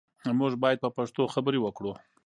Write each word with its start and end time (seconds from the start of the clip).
موږ 0.39 0.53
باید 0.63 0.81
په 0.83 0.89
پښتو 0.97 1.31
خبرې 1.33 1.59
وکړو. 1.61 1.91